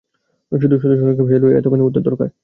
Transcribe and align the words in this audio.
শুধু 0.51 0.75
সনিক 0.81 0.99
নামের 0.99 1.17
সজারুরই 1.19 1.57
এতখানি 1.57 1.83
উদ্ধার 1.83 2.05
দরকার। 2.07 2.27